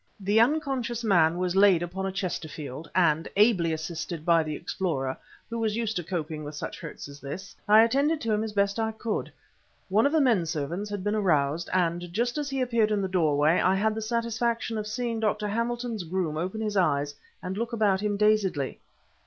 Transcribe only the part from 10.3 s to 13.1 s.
servants had been aroused, and, just as he appeared in the